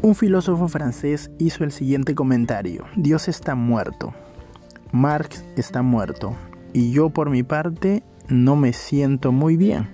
[0.00, 2.84] Un filósofo francés hizo el siguiente comentario.
[2.94, 4.14] Dios está muerto.
[4.92, 6.36] Marx está muerto.
[6.72, 9.88] Y yo por mi parte no me siento muy bien.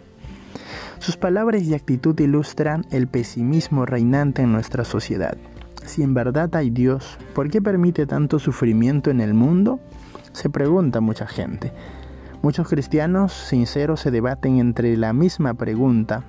[0.99, 5.39] Sus palabras y actitud ilustran el pesimismo reinante en nuestra sociedad.
[5.87, 9.81] Si en verdad hay Dios, ¿por qué permite tanto sufrimiento en el mundo?
[10.33, 11.73] Se pregunta mucha gente.
[12.43, 16.25] Muchos cristianos sinceros se debaten entre la misma pregunta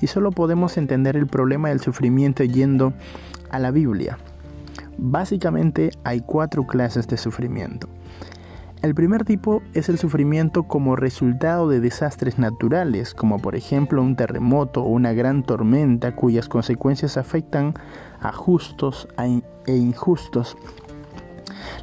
[0.00, 2.92] y solo podemos entender el problema del sufrimiento yendo
[3.50, 4.18] a la Biblia.
[4.96, 7.88] Básicamente hay cuatro clases de sufrimiento.
[8.80, 14.14] El primer tipo es el sufrimiento como resultado de desastres naturales, como por ejemplo un
[14.14, 17.74] terremoto o una gran tormenta cuyas consecuencias afectan
[18.20, 19.08] a justos
[19.66, 20.56] e injustos.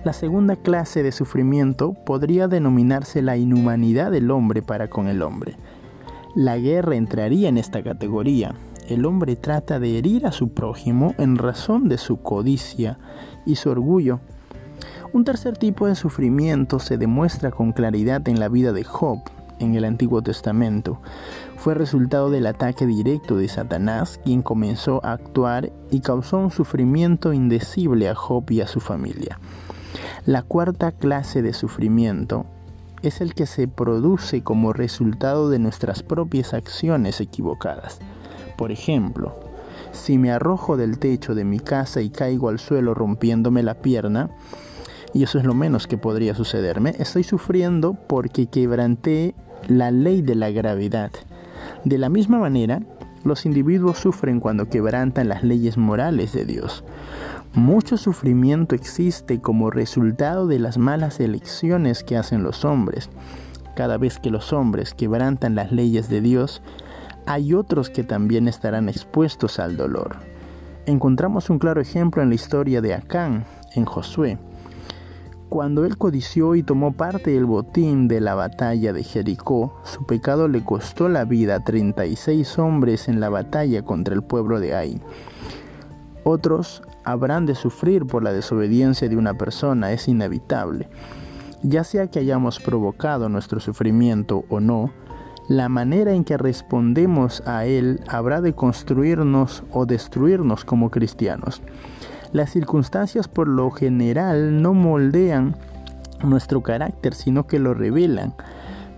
[0.05, 5.57] La segunda clase de sufrimiento podría denominarse la inhumanidad del hombre para con el hombre.
[6.35, 8.55] La guerra entraría en esta categoría.
[8.89, 12.99] El hombre trata de herir a su prójimo en razón de su codicia
[13.45, 14.19] y su orgullo.
[15.13, 19.19] Un tercer tipo de sufrimiento se demuestra con claridad en la vida de Job
[19.59, 20.99] en el Antiguo Testamento.
[21.55, 27.31] Fue resultado del ataque directo de Satanás, quien comenzó a actuar y causó un sufrimiento
[27.31, 29.39] indecible a Job y a su familia.
[30.25, 32.45] La cuarta clase de sufrimiento
[33.01, 37.99] es el que se produce como resultado de nuestras propias acciones equivocadas.
[38.57, 39.39] Por ejemplo,
[39.91, 44.29] si me arrojo del techo de mi casa y caigo al suelo rompiéndome la pierna,
[45.13, 49.33] y eso es lo menos que podría sucederme, estoy sufriendo porque quebranté
[49.67, 51.11] la ley de la gravedad.
[51.85, 52.81] De la misma manera,
[53.23, 56.83] los individuos sufren cuando quebrantan las leyes morales de Dios.
[57.55, 63.09] Mucho sufrimiento existe como resultado de las malas elecciones que hacen los hombres.
[63.77, 66.61] Cada vez que los hombres quebrantan las leyes de Dios,
[67.25, 70.17] hay otros que también estarán expuestos al dolor.
[70.85, 74.37] Encontramos un claro ejemplo en la historia de Acán, en Josué.
[75.47, 80.49] Cuando él codició y tomó parte del botín de la batalla de Jericó, su pecado
[80.49, 85.01] le costó la vida a 36 hombres en la batalla contra el pueblo de Ai.
[86.25, 90.89] Otros habrán de sufrir por la desobediencia de una persona, es inevitable.
[91.63, 94.91] Ya sea que hayamos provocado nuestro sufrimiento o no,
[95.47, 101.61] la manera en que respondemos a él habrá de construirnos o destruirnos como cristianos.
[102.31, 105.55] Las circunstancias por lo general no moldean
[106.23, 108.33] nuestro carácter, sino que lo revelan.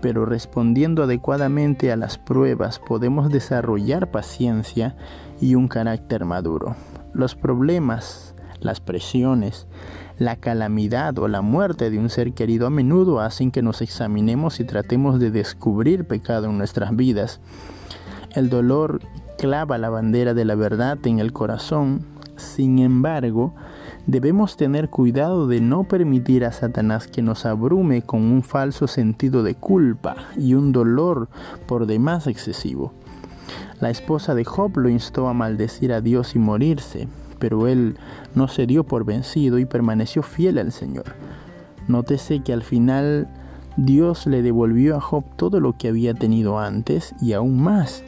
[0.00, 4.96] Pero respondiendo adecuadamente a las pruebas podemos desarrollar paciencia
[5.40, 6.76] y un carácter maduro.
[7.18, 9.66] Los problemas, las presiones,
[10.18, 14.60] la calamidad o la muerte de un ser querido a menudo hacen que nos examinemos
[14.60, 17.40] y tratemos de descubrir pecado en nuestras vidas.
[18.36, 19.00] El dolor
[19.36, 22.06] clava la bandera de la verdad en el corazón.
[22.36, 23.52] Sin embargo,
[24.06, 29.42] debemos tener cuidado de no permitir a Satanás que nos abrume con un falso sentido
[29.42, 31.28] de culpa y un dolor
[31.66, 32.92] por demás excesivo.
[33.80, 37.96] La esposa de Job lo instó a maldecir a Dios y morirse, pero él
[38.34, 41.14] no se dio por vencido y permaneció fiel al Señor.
[41.86, 43.28] Nótese que al final
[43.76, 48.02] Dios le devolvió a Job todo lo que había tenido antes y aún más.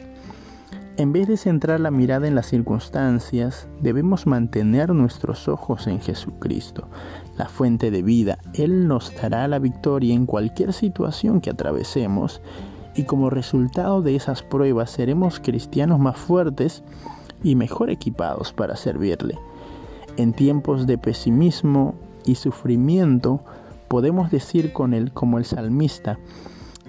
[0.97, 6.89] En vez de centrar la mirada en las circunstancias, debemos mantener nuestros ojos en Jesucristo,
[7.37, 8.37] la fuente de vida.
[8.53, 12.41] Él nos dará la victoria en cualquier situación que atravesemos
[12.95, 16.83] y como resultado de esas pruebas seremos cristianos más fuertes
[17.43, 19.37] y mejor equipados para servirle.
[20.17, 23.41] En tiempos de pesimismo y sufrimiento
[23.87, 26.19] podemos decir con él como el salmista,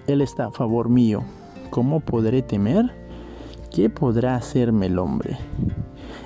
[0.07, 1.23] Él está a favor mío,
[1.71, 2.93] ¿cómo podré temer?
[3.71, 5.39] ¿Qué podrá hacerme el hombre?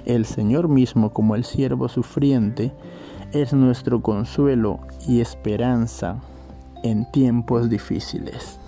[0.05, 2.73] El Señor mismo como el siervo sufriente
[3.33, 6.21] es nuestro consuelo y esperanza
[6.83, 8.59] en tiempos difíciles.